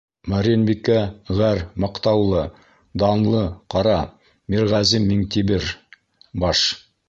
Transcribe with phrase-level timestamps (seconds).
[0.31, 0.95] Мәрйенбикә
[1.41, 2.47] ғәр.— маҡтаулы,
[3.03, 3.43] данлы—
[3.75, 4.01] ҡара:
[4.55, 5.73] Мирғәзим Миңтимер
[6.47, 6.69] баш.